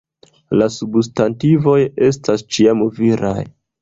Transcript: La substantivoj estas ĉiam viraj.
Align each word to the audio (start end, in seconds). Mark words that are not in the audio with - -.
La 0.61 0.67
substantivoj 0.77 1.77
estas 2.07 2.47
ĉiam 2.57 2.83
viraj. 2.99 3.37